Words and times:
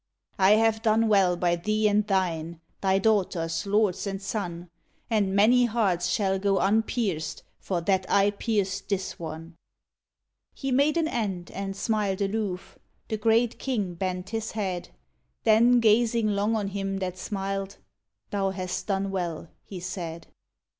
I 0.39 0.53
have 0.53 0.81
done 0.81 1.09
well 1.09 1.37
by 1.37 1.55
thee 1.55 1.87
and 1.87 2.07
thine 2.07 2.59
Thy 2.81 2.97
daughters, 2.97 3.67
lords 3.67 4.07
and 4.07 4.19
son; 4.19 4.67
And 5.11 5.35
many 5.35 5.65
hearts 5.65 6.07
shall 6.07 6.39
go 6.39 6.57
unpierced, 6.57 7.43
For 7.59 7.81
that 7.81 8.09
I 8.09 8.31
pierced 8.31 8.89
this 8.89 9.19
one." 9.19 9.57
He 10.55 10.71
made 10.71 10.97
an 10.97 11.07
end, 11.07 11.51
and 11.51 11.75
smiled 11.75 12.19
aloof.... 12.19 12.79
The 13.09 13.17
great 13.17 13.59
king 13.59 13.93
bent 13.93 14.29
his 14.31 14.53
head.... 14.53 14.89
Then, 15.43 15.79
gazing 15.79 16.29
long 16.29 16.55
on 16.55 16.69
him 16.69 16.97
that 16.97 17.15
smiled, 17.19 17.77
"Thou 18.31 18.49
hast 18.49 18.87
done 18.87 19.11
well," 19.11 19.49
he 19.65 19.79
said. 19.79 20.25